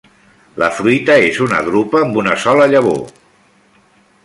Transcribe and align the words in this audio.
La 0.61 0.69
fruita 0.77 1.17
és 1.25 1.37
una 1.49 1.59
drupa 1.67 2.01
amb 2.07 2.19
una 2.23 2.35
sola 2.47 2.69
llavor. 2.73 3.01